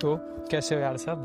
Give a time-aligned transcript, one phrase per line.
[0.00, 0.16] तो
[0.50, 1.20] कैसे हो यार सब?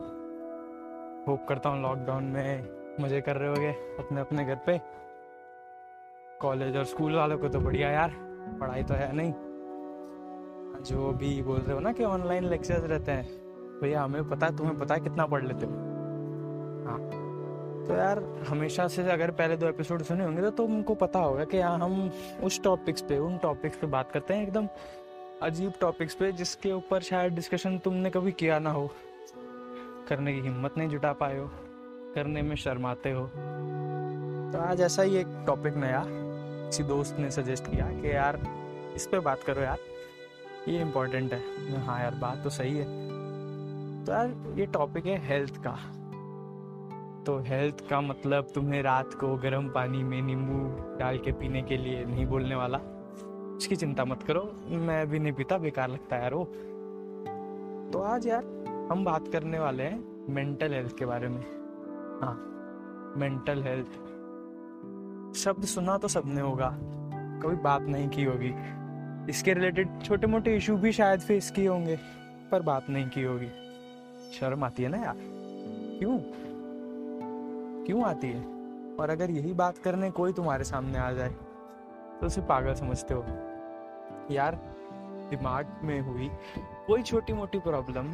[1.27, 2.69] होप करता हूँ लॉकडाउन में
[3.01, 4.77] मज़े कर रहे होगे अपने अपने घर पे।
[6.41, 8.11] कॉलेज और स्कूल वालों को तो बढ़िया यार,
[8.61, 9.33] पढ़ाई तो है नहीं।
[10.83, 13.25] जो भी बोल रहे हो ना कि ऑनलाइन लेक्चर्स रहते हैं।
[13.81, 15.71] भैया, हमें पता है तुम्हें पता है कितना पढ़ लेते हो?
[16.85, 16.99] हाँ।
[17.87, 21.59] तो यार, हमेशा से अगर पहले दो एपिसोड सुने होंगे तो तुमको पता होगा कि
[21.59, 22.11] हाँ हम
[22.43, 24.67] उस टॉपिक्स पे, उन टॉपिक्स पे बात करते हैं एकदम।
[25.41, 28.91] अजीब टॉपिक्स पे जिसके ऊपर शायद डिस्कशन तुमने कभी किया ना हो।
[30.07, 31.49] करने की हिम्मत नहीं जुटा पाए हो।
[32.15, 33.27] करने में शर्माते हो।
[34.51, 38.39] तो आज ऐसा ही एक टॉपिक नया, किसी दोस्त ने सजेस्ट किया कि यार,
[38.95, 39.77] इस पे बात करो यार।
[40.67, 42.83] ये इम्पोर्टेंट है। हाँ यार, बात तो सही है।
[44.05, 45.77] तो यार, ये टॉपिक है हेल्थ का।
[47.23, 51.77] तो हेल्थ का मतलब तुम्हें रात को गर्म पानी में नींबू डाल के पीने के
[51.77, 52.79] लिए नहीं बोलने वाला।
[53.61, 56.43] उसकी चिंता मत करो, मैं भी नहीं पीता, बेकार लगता है यार वो।
[57.93, 58.43] तो आज यार
[58.91, 61.41] हम बात करने वाले हैं मेंटल हेल्थ के बारे में।
[62.21, 62.33] हाँ
[63.17, 63.91] मेंटल हेल्थ
[65.37, 66.69] शब्द सुना तो सबने होगा,
[67.43, 68.51] कभी बात नहीं की होगी।
[69.29, 71.99] इसके रिलेटेड छोटे मोटे इशू भी शायद फेस किए होंगे,
[72.51, 73.49] पर बात नहीं की होगी।
[74.31, 75.17] शर्म आती है ना यार?
[75.99, 76.17] क्यों?
[77.85, 78.43] क्यों आती है?
[78.95, 81.35] और अगर यही बात करने कोई तुम्हारे सामने आ जाए
[82.21, 83.25] तो उसे पागल समझते हो।
[84.31, 84.55] यार,
[85.29, 86.29] दिमाग में हुई
[86.87, 88.11] कोई छोटी मोटी प्रॉब्लम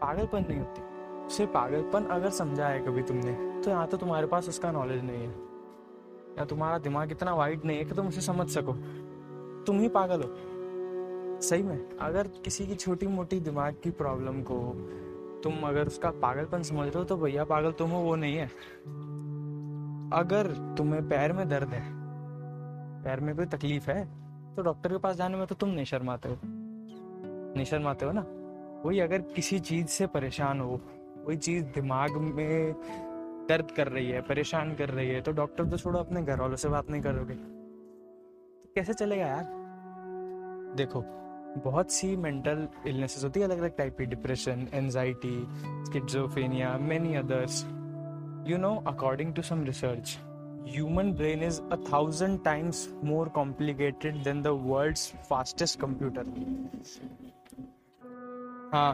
[0.00, 0.82] पागलपन नहीं होती।
[1.26, 5.18] उसे पागलपन अगर समझा है कभी तुमने तो यहाँ तो तुम्हारे पास उसका नॉलेज नहीं
[5.18, 5.34] है।
[6.38, 8.72] या तुम्हारा दिमाग इतना वाइड नहीं है कि तुम उसे समझ सको।
[9.66, 10.28] तुम ही पागल हो।
[11.40, 14.56] सही में, अगर किसी की छोटी मोटी दिमाग की प्रॉब्लम को
[15.42, 18.46] तुम अगर उसका पागलपन समझ रहे हो तो भैया पागल तुम हो, वो नहीं है।
[20.12, 21.82] अगर तुम्हें पैर में दर्द है,
[23.04, 24.02] पैर में कोई तकलीफ़ है
[24.56, 28.24] तो डॉक्टर के पास जाने में तो तुम नहीं शर्माते हो। नहीं शर्माते हो ना?
[28.84, 30.80] वही अगर किसी चीज़ से परेशान हो
[31.24, 32.72] कोई चीज़ दिमाग में
[33.48, 36.56] दर्द कर रही है, परेशान कर रही है तो डॉक्टर तो छोड़ो, अपने घर वालों
[36.56, 39.44] से बात नहीं करोगे। तो कैसे चलेगा यार?
[40.76, 41.02] देखो,
[41.64, 45.46] बहुत सी मेंटल इलनेसेस होती है अलग अलग टाइप की depression anxiety
[45.86, 47.64] schizophrenia many others
[48.50, 50.18] you know according to some research
[50.72, 56.24] human brain is a thousand times more complicated than the world's fastest computer.
[58.72, 58.92] हाँ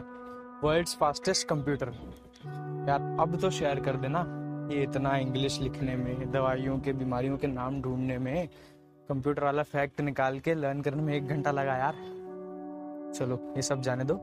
[0.63, 1.87] वर्ल्ड्स फास्टेस्ट कंप्यूटर
[2.89, 4.19] यार, अब तो शेयर कर देना।
[4.71, 8.47] ये इतना इंग्लिश लिखने में, दवाइयों के, बीमारियों के नाम ढूँढने में
[9.09, 11.95] कंप्यूटर वाला फैक्ट निकाल के लर्न करने में एक घंटा लगा यार।
[13.15, 14.15] चलो, ये सब जाने दो।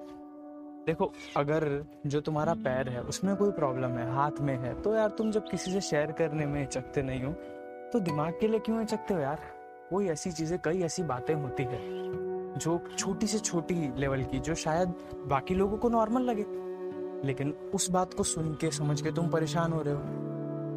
[0.87, 1.65] देखो, अगर
[2.07, 5.49] जो तुम्हारा पैर है, उसमें कोई प्रॉब्लम है, हाथ में है तो यार तुम जब
[5.49, 7.33] किसी से शेयर करने में चकते नहीं हो
[7.93, 9.41] तो दिमाग के लिए क्यों चकते हो यार?
[9.91, 11.79] कोई ऐसी चीज़ें, कई ऐसी बातें होती है,
[12.59, 14.95] जो छोटी से छोटी लेवल की, जो शायद
[15.27, 16.47] बाकी लोगों को नॉर्मल लगे।
[17.27, 20.01] लेकिन उस बात को सुन के, समझ के तुम परेशान हो रहे हो।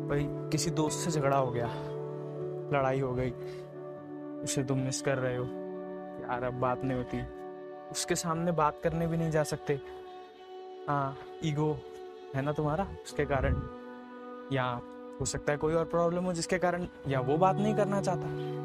[0.10, 1.68] भाई, किसी दोस्त से झगड़ा हो गया,
[2.74, 3.32] लड़ाई हो गई,
[4.44, 5.46] उसे तुम मिस कर रहे हो।
[6.22, 7.18] यार, अब बात नहीं होती।
[7.92, 9.80] उसके सामने बात करने भी नहीं जा सकते।
[10.90, 11.72] हाँ ईगो
[12.36, 12.88] है ना तुम्हारा?
[13.04, 13.56] उसके कारण
[14.54, 14.66] या
[15.20, 18.56] हो सकता है कोई और प्रॉब्लम हो जिसके कारण या वो बात नहीं करना चाहता।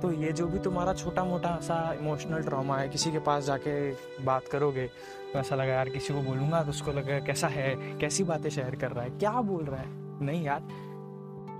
[0.00, 3.90] तो ये जो भी तुम्हारा छोटा मोटा सा इमोशनल ट्रॉमा है, किसी के पास जाके
[4.24, 4.86] बात करोगे
[5.32, 7.74] तो ऐसा लगा यार किसी को बोलूँगा तो उसको लगा, कैसा है?
[7.98, 9.10] कैसी बातें शेयर कर रहा है?
[9.10, 9.88] क्या बोल रहा है?
[10.24, 10.62] नहीं यार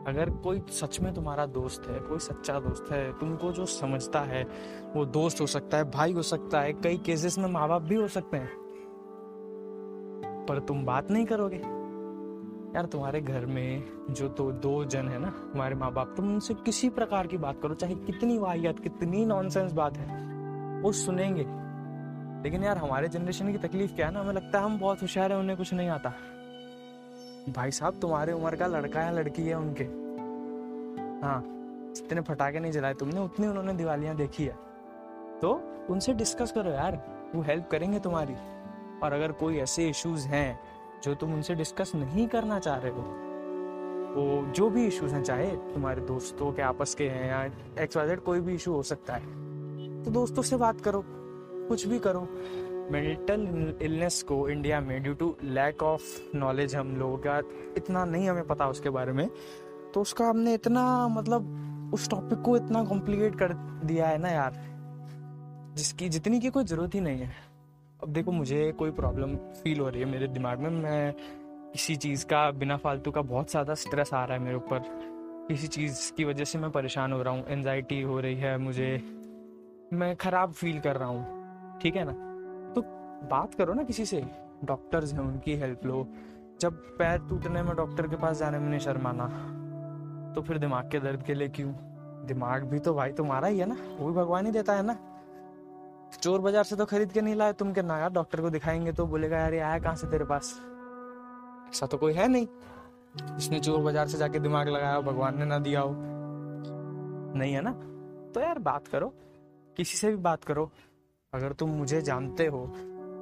[0.09, 4.49] अगर कोई सच में तुम्हारा दोस्त है, कोई सच्चा दोस्त है, तुमको जो समझता है,
[4.97, 7.95] वो दोस्त हो सकता है, भाई हो सकता है, कई केसेस में माँ बाप भी
[7.95, 8.49] हो सकते हैं।
[10.49, 11.57] पर तुम बात नहीं करोगे।
[12.77, 16.55] यार, तुम्हारे घर में जो तो दो जन है ना, तुम्हारे माँ बाप तुम उनसे
[16.55, 20.25] किसी प्रकार की बात करो, चाहे कितनी वाहियात, कितनी नॉनसेंस बात है,
[20.81, 21.47] वो सुनेंगे।
[22.43, 25.33] लेकिन यार, हमारे जनरेशन की तकलीफ़ क्या है ना, हमें लगता है हम बहुत होशियार
[25.33, 26.13] है, उन्हें कुछ नहीं आता।
[27.57, 29.85] भाई साहब, तुम्हारे उम्र का लड़का या लड़की है उनके।
[31.27, 31.45] हाँ
[31.97, 34.57] जितने फटाके नहीं जलाए तुमने, उतनी उन्होंने दिवालियाँ देखी है।
[35.43, 37.03] तो उनसे डिस्कस करो यार,
[37.35, 38.35] वो हेल्प करेंगे तुम्हारी।
[39.03, 40.61] और अगर कोई ऐसे इश्यूज़ हैं,
[41.03, 43.25] जो तुम उनसे डिस्कस नहीं करना चाह रहे हो
[44.09, 47.45] वो जो भी इश्यूज़ हैं, चाहे तुम्हारे दोस्तों के आपस के हैं या
[47.83, 49.25] एक्स वाई कोई भी इशू हो सकता है।
[50.05, 51.05] तो दोस्तों से बात करो,
[51.69, 52.29] कुछ भी करो।
[52.93, 57.39] मेंटल इलनेस को इंडिया में due to lack of knowledge हम लोगों का
[57.77, 59.29] इतना नहीं हमें पता उसके बारे में
[59.95, 63.53] तो उसका हमने इतना मतलब उस टॉपिक को इतना कॉम्प्लिकेट कर
[63.85, 64.55] दिया है ना यार,
[65.77, 67.31] जिसकी जितनी की कोई ज़रूरत ही नहीं है।
[68.03, 71.13] अब देखो मुझे कोई प्रॉब्लम फील हो रही है मेरे दिमाग में, मैं
[71.73, 74.79] किसी चीज़ का बिना फालतू का बहुत ज़्यादा स्ट्रेस आ रहा है मेरे ऊपर।
[75.49, 78.95] किसी चीज़ की वजह से मैं परेशान हो रहा हूँ एनजाइटी हो रही है मुझे,
[79.93, 82.28] मैं ख़राब फील कर रहा हूँ, ठीक है ना?
[83.25, 84.23] बात करो ना किसी से।
[84.65, 86.07] डॉक्टर्स हैं, उनकी हेल्प लो।
[86.61, 89.27] जब पैर टूटने में डॉक्टर के पास जाने में नहीं शर्माना
[90.35, 91.73] तो फिर दिमाग के दर्द के लिए क्यों?
[92.27, 94.97] दिमाग भी तो भाई तुम्हारा ही है ना। वो भी भगवान ही देता है ना।
[96.13, 98.93] चोर बाज़ार से तो खरीद के नहीं लाए तुम क्या ना। यार, डॉक्टर को दिखाएँगे
[98.93, 100.53] तो बोलेगा यार ये आया कहाँ से तेरे पास?
[101.71, 102.47] ऐसा तो कोई है नहीं।
[103.37, 105.95] जिसने चोर बाज़ार से जाके दिमाग लगाया हो, भगवान ने ना दिया हो।
[107.35, 107.73] नहीं है ना?
[108.35, 109.13] तो यार बात करो।
[109.77, 110.71] किसी से भी बात करो।
[111.33, 112.65] अगर तुम मुझे जानते हो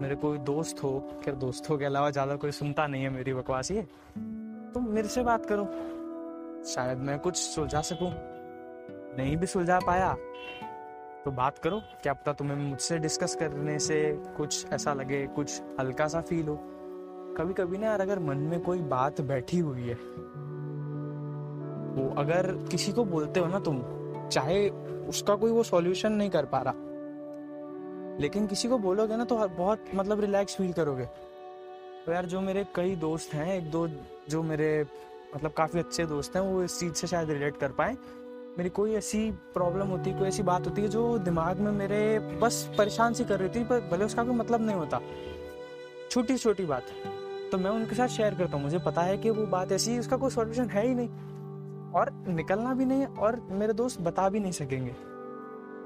[0.01, 3.71] मेरे कोई दोस्त हो, खैर दोस्तों के अलावा ज़्यादा कोई सुनता नहीं है मेरी बकवास
[3.71, 3.83] ये।
[4.75, 5.65] तुम मेरे से बात करो।
[6.67, 8.11] शायद मैं कुछ सुलझा सकूँ।
[9.19, 10.13] नहीं भी सुलझा पाया।
[11.25, 14.01] तो बात करो, क्या पता तुम्हें मुझसे डिस्कस करने से
[14.37, 16.57] कुछ ऐसा लगे, कुछ हल्का सा फील हो।
[17.39, 19.95] कभी कभी ना यार अगर मन में कोई बात बैठी हुई है,
[21.95, 23.83] वो अगर किसी को बोलते हो ना तुम,
[24.29, 24.69] चाहे
[25.09, 26.75] उसका कोई वो सॉल्यूशन नहीं कर पा रहा।
[28.21, 31.05] लेकिन किसी को बोलोगे ना तो बहुत मतलब रिलैक्स फील करोगे।
[32.07, 33.89] तो यार, जो मेरे कई दोस्त हैं, एक दो
[34.29, 34.87] जो मेरे
[35.37, 37.97] मतलब काफ़ी अच्छे दोस्त हैं, वो इस चीज़ से शायद रिलेट कर पाए।
[38.59, 42.71] मेरी कोई ऐसी प्रॉब्लम होती, कोई ऐसी बात होती है जो दिमाग में मेरे बस
[42.79, 45.01] परेशान सी कर रही थी, पर भले उसका कोई मतलब नहीं होता।
[46.11, 46.83] छोटी छोटी बात।
[47.53, 50.17] तो मैं उनके साथ शेयर करता हूँ। मुझे पता है कि वो बात ऐसी, उसका
[50.17, 51.09] कोई सॉल्यूशन है ही नहीं।
[51.93, 55.16] और निकलना भी नहीं, और मेरे दोस्त बता भी नहीं सकेंगे।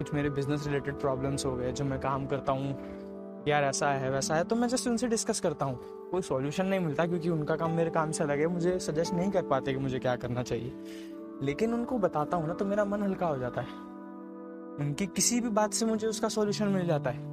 [0.01, 2.69] कुछ मेरे बिज़नेस रिलेटेड प्रॉब्लम्स हो गए जो मैं काम करता हूँ,
[3.49, 5.79] यार ऐसा है, वैसा है तो मैं जस्ट उनसे डिस्कस करता हूँ।
[6.11, 9.31] कोई सॉल्यूशन नहीं मिलता क्योंकि उनका काम मेरे काम से अलग है, मुझे सजेस्ट नहीं
[9.31, 10.73] कर पाते कि मुझे क्या करना चाहिए।
[11.43, 13.69] लेकिन उनको बताता हूँ ना तो मेरा मन हल्का हो जाता है।
[14.81, 17.29] उनकी किसी भी बात से मुझे उसका सॉल्यूशन मिल जाता है।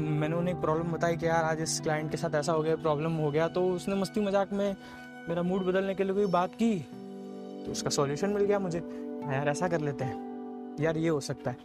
[0.00, 2.76] मैंने उन्हें एक प्रॉब्लम बताई कि यार, आज इस क्लाइंट के साथ ऐसा हो गया
[2.78, 4.76] प्रॉब्लम हो गया तो उसने मस्ती मज़ाक में
[5.28, 6.74] मेरा मूड बदलने के लिए कोई बात की
[7.64, 10.31] तो उसका सॉल्यूशन मिल गया मुझे। यार, ऐसा कर लेते हैं।
[10.80, 11.56] यार ये हो सकता है।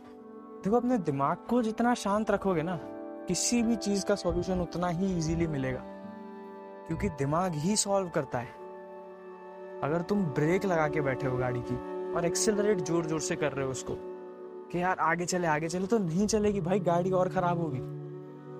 [0.63, 2.79] देखो, अपने दिमाग को जितना शांत रखोगे ना,
[3.27, 5.83] किसी भी चीज़ का सॉल्यूशन उतना ही इजीली मिलेगा।
[6.87, 8.55] क्योंकि दिमाग ही सॉल्व करता है।
[9.83, 11.75] अगर तुम ब्रेक लगा के बैठे हो गाड़ी की
[12.13, 13.93] और एक्सेलरेट ज़ोर ज़ोर से कर रहे हो उसको,
[14.71, 17.79] कि यार आगे चले आगे चले तो नहीं चलेगी भाई, गाड़ी और खराब होगी।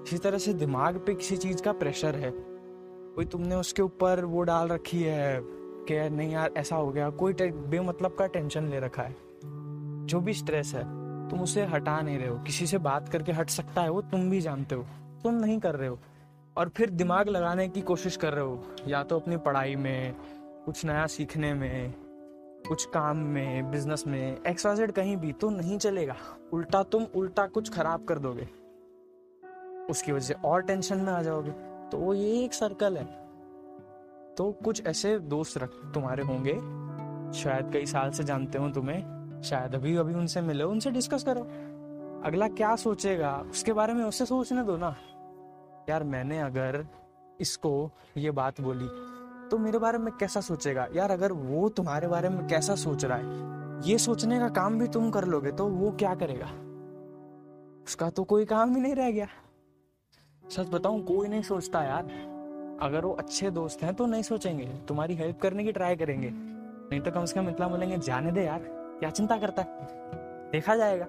[0.03, 4.41] इसी तरह से दिमाग पे किसी चीज़ का प्रेशर है। कोई तुमने उसके ऊपर वो
[4.44, 9.03] डाल रखी है कि नहीं यार ऐसा हो गया, कोई बेमतलब का टेंशन ले रखा
[9.03, 9.15] है।
[10.07, 10.83] जो भी स्ट्रेस है,
[11.30, 14.30] तुम उसे हटा नहीं रहे हो। किसी से बात करके हट सकता है वो, तुम
[14.30, 14.83] भी जानते हो।
[15.24, 16.00] तुम नहीं कर रहे हो।
[16.57, 20.15] और फिर दिमाग लगाने की कोशिश कर रहे हो। या तो अपनी पढ़ाई में,
[20.65, 21.94] कुछ नया सीखने में,
[22.68, 26.15] कुछ काम में बिज़नेस में एक्सवाइजेड कहीं भी तो नहीं चलेगा।
[26.54, 28.50] उल्टा तुम उल्टा कुछ खराब कर दोगे।
[29.89, 31.51] उसकी वजह से और टेंशन में आ जाओगे।
[31.92, 33.06] तो वो ये एक सर्कल है।
[34.36, 36.54] तो कुछ ऐसे दोस्त रख, तुम्हारे होंगे।
[37.39, 39.17] शायद कई साल से जानते हो तुम्हें।
[39.47, 41.41] शायद अभी अभी उनसे मिले, उनसे डिस्कस करो।
[42.25, 43.35] अगला क्या सोचेगा?
[43.51, 44.95] उसके बारे में उससे सोचने दो ना।
[45.89, 46.85] यार, मैंने अगर
[47.39, 48.88] इसको ये बात बोली
[49.49, 50.88] तो मेरे बारे में कैसा सोचेगा?
[50.95, 54.88] यार, अगर वो तुम्हारे बारे में कैसा सोच रहा है, ये सोचने का काम भी
[54.88, 56.47] तुम कर लोगे तो वो क्या करेगा?
[57.85, 59.27] उसका तो कोई काम ही नहीं रह गया।
[60.44, 62.03] सच बताऊँ, कोई नहीं सोचता यार।
[62.81, 66.99] अगर वो अच्छे दोस्त हैं तो नहीं सोचेंगे। तुम्हारी हेल्प करने की ट्राई करेंगे। नहीं
[67.01, 68.61] तो कम से कम इतना बोलेंगे, जाने दे यार।
[68.99, 69.69] क्या चिंता करता है?
[70.51, 71.05] देखा जाएगा।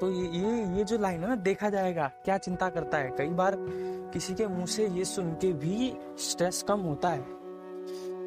[0.00, 3.10] तो ये ये ये जो लाइन है ना, देखा जाएगा। क्या चिंता करता है?
[3.10, 3.56] कई बार
[4.12, 7.24] किसी के मुँह से ये सुन के भी स्ट्रेस कम होता है।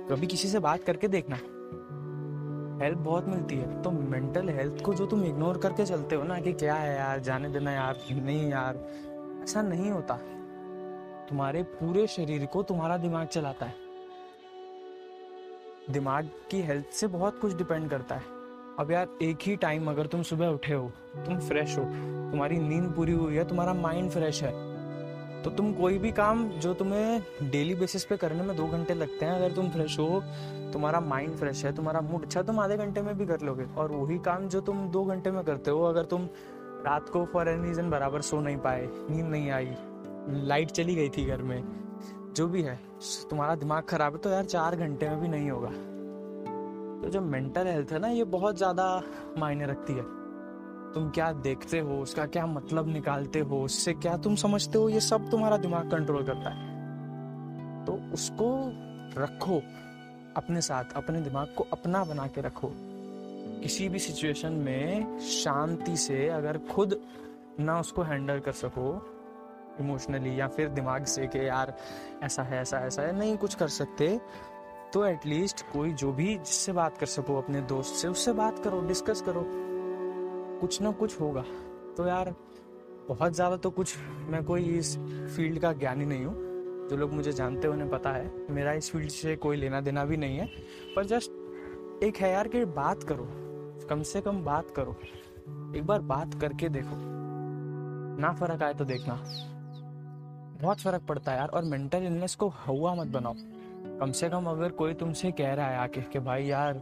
[0.07, 1.35] कभी किसी से बात करके देखना।
[2.85, 6.39] हेल्प बहुत मिलती है। तो मेंटल हेल्थ को जो तुम इग्नोर करके चलते हो ना
[6.39, 8.77] कि क्या है यार, जाने देना यार, नहीं यार,
[9.43, 10.19] ऐसा नहीं होता।
[11.29, 13.73] तुम्हारे पूरे शरीर को तुम्हारा दिमाग चलाता है।
[15.89, 18.40] दिमाग की हेल्थ से बहुत कुछ डिपेंड करता है।
[18.81, 21.83] अब यार, एक ही टाइम अगर तुम सुबह उठे हो, तुम फ्रेश हो,
[22.31, 24.51] तुम्हारी नींद पूरी हुई है, तुम्हारा माइंड फ्रेश है
[25.43, 29.25] तो तुम कोई भी काम जो तुम्हें डेली बेसिस पे करने में दो घंटे लगते
[29.25, 30.21] हैं, अगर तुम फ्रेश हो,
[30.73, 33.91] तुम्हारा माइंड फ्रेश है, तुम्हारा मूड अच्छा तुम आधे घंटे में भी कर लोगे। और
[33.91, 36.27] वही काम जो तुम दो घंटे में करते हो, अगर तुम
[36.85, 39.75] रात को फॉर एनी रीजन बराबर सो नहीं पाए, नींद नहीं आई
[40.47, 41.63] लाइट चली गई थी घर में,
[42.35, 42.79] जो भी है,
[43.29, 45.71] तुम्हारा दिमाग खराब है तो यार चार घंटे में भी नहीं होगा।
[47.01, 49.01] तो जो मेंटल हेल्थ है ना, ये बहुत ज़्यादा
[49.37, 50.03] मायने रखती है।
[50.93, 54.99] तुम क्या देखते हो, उसका क्या मतलब निकालते हो, उससे क्या तुम समझते हो, ये
[54.99, 56.69] सब तुम्हारा दिमाग कंट्रोल करता है।
[57.85, 58.51] तो उसको
[59.17, 59.61] रखो,
[60.37, 62.71] अपने साथ, अपने दिमाग को अपना बना के रखो।
[63.61, 66.99] किसी भी सिचुएशन में शांति से अगर खुद
[67.59, 68.93] ना उसको हैंडल कर सको
[69.79, 71.73] इमोशनली या फिर दिमाग से कि यार
[72.23, 74.19] ऐसा है, ऐसा ऐसा है, नहीं कुछ कर सकते
[74.93, 78.81] तो एटलीस्ट कोई जो भी जिससे बात कर सको, अपने दोस्त से, उससे बात करो
[78.81, 79.45] डिस्कस करो।
[80.61, 81.41] कुछ ना कुछ होगा।
[81.97, 82.35] तो यार,
[83.07, 84.97] बहुत ज़्यादा तो कुछ मैं कोई इस
[85.35, 86.35] फ़ील्ड का ज्ञानी नहीं हूँ।
[86.89, 90.05] जो लोग मुझे जानते हैं, उन्हें पता है। मेरा इस फ़ील्ड से कोई लेना देना
[90.05, 90.49] भी नहीं है।
[90.95, 91.31] पर जस्ट
[92.03, 93.27] एक है यार कि बात करो।
[93.89, 94.95] कम से कम बात करो।
[95.77, 96.95] एक बार बात करके देखो।
[98.21, 99.15] ना फ़र्क आए तो देखना।
[100.61, 103.35] बहुत फ़र्क पड़ता है यार। और मेंटल इलनेस को हवा मत बनाओ।
[104.01, 106.81] कम से कम अगर कोई तुमसे कह रहा है आके कि भाई, यार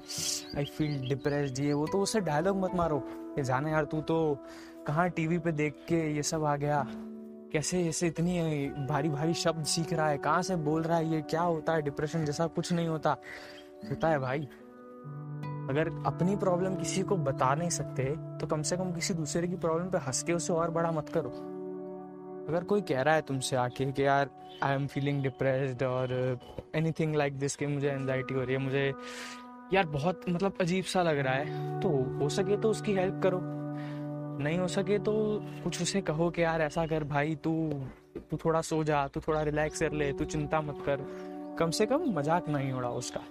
[0.57, 4.37] आई फील डिप्रेस ये वो तो उससे डायलॉग मत मारो। कि जाने यार, तू तो
[4.87, 6.85] कहाँ टीवी पे देख के ये सब आ गया?
[7.53, 8.39] कैसे ऐसे इतनी
[8.87, 10.17] भारी भारी शब्द सीख रहा है?
[10.17, 11.21] कहाँ से बोल रहा है ये?
[11.21, 11.81] क्या होता है?
[11.81, 13.17] डिप्रेशन जैसा कुछ नहीं होता।
[13.89, 14.39] होता है भाई।
[15.69, 18.03] अगर अपनी प्रॉब्लम किसी को बता नहीं सकते
[18.37, 21.09] तो कम से कम किसी दूसरे की प्रॉब्लम पे हंस के उसे और बड़ा मत
[21.09, 21.58] करो।
[22.49, 24.29] अगर कोई कह रहा है तुमसे आके कि यार
[24.63, 26.13] आई एम फीलिंग डिप्रेस्ड और
[26.75, 28.93] एनी थिंग लाइक दिस कि मुझे एनजाइटी हो रही है, मुझे
[29.73, 31.89] यार बहुत मतलब अजीब सा लग रहा है तो
[32.19, 33.39] हो सके तो उसकी हेल्प करो।
[34.43, 35.13] नहीं हो सके तो
[35.63, 37.53] कुछ उसे कहो कि यार ऐसा कर भाई, तू
[38.31, 41.05] तू थोड़ा सो जा, तू थोड़ा रिलैक्स कर ले, तू चिंता मत कर।
[41.59, 43.21] कम से कम मज़ाक नहीं उड़ा उसका।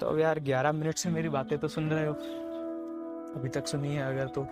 [0.00, 2.14] तो अब यार ग्यारह मिनट से मेरी बातें तो सुन रहे हो।
[3.36, 4.46] अभी तक सुनी है अगर तो।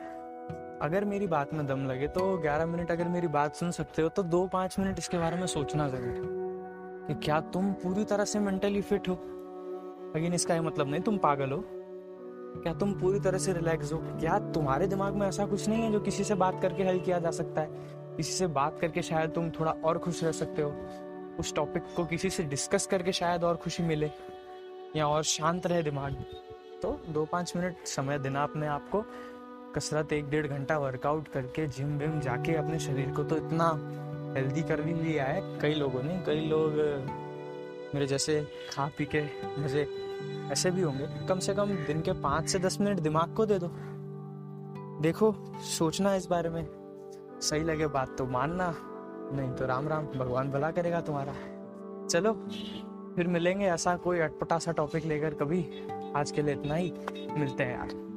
[0.84, 4.08] अगर मेरी बात में दम लगे तो ग्यारह मिनट अगर मेरी बात सुन सकते हो
[4.08, 8.38] तो दो पाँच मिनट इसके बारे में सोचना ज़रूर कि क्या तुम पूरी तरह से
[8.38, 9.14] मेंटली फिट हो?
[10.16, 11.62] लेकिन इसका ये मतलब नहीं, तुम पागल हो।
[12.62, 13.98] क्या तुम पूरी तरह से रिलैक्स हो?
[14.20, 17.18] क्या तुम्हारे दिमाग में ऐसा कुछ नहीं है जो किसी से बात करके हल किया
[17.18, 17.68] जा सकता है?
[18.16, 20.72] किसी से बात करके शायद तुम थोड़ा और खुश रह सकते हो।
[21.40, 24.10] उस टॉपिक को किसी से डिस्कस करके शायद और खुशी मिले,
[24.96, 26.24] या और शांत रहे दिमाग।
[26.82, 29.04] तो दो पाँच मिनट समय देना अपने आप को।
[29.76, 33.68] कसरत एक डेढ़ घंटा वर्कआउट करके जिम विम जाके अपने शरीर को तो इतना
[34.36, 36.72] हेल्दी कर भी लिया है। कई लोगों ने, कई लोग
[37.94, 38.40] मेरे जैसे
[38.72, 39.22] खा पी के
[39.58, 39.86] मज़े
[40.52, 43.58] ऐसे भी होंगे। कम से कम दिन के पाँच से दस मिनट दिमाग को दे
[43.58, 43.70] दो।
[45.00, 45.34] देखो,
[45.78, 46.66] सोचना इस बारे में।
[47.40, 48.74] सही लगे बात तो मानना,
[49.36, 51.34] नहीं तो राम राम, भगवान भला करेगा तुम्हारा।
[52.06, 52.32] चलो,
[53.16, 56.92] फिर मिलेंगे ऐसा कोई अटपटा सा टॉपिक लेकर कभी। आज के लिए इतना ही।
[57.38, 58.13] मिलते हैं यार।